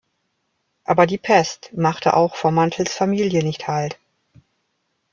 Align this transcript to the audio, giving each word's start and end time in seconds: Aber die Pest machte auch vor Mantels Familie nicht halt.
Aber 0.83 1.05
die 1.05 1.19
Pest 1.19 1.73
machte 1.75 2.15
auch 2.15 2.35
vor 2.35 2.49
Mantels 2.49 2.91
Familie 2.91 3.43
nicht 3.43 3.67
halt. 3.67 3.99